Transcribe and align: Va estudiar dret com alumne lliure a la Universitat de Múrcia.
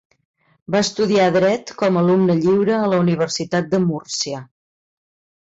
Va 0.75 0.79
estudiar 0.85 1.27
dret 1.35 1.73
com 1.81 1.99
alumne 2.01 2.37
lliure 2.39 2.75
a 2.79 2.89
la 2.95 3.03
Universitat 3.05 3.71
de 3.75 3.83
Múrcia. 3.87 4.43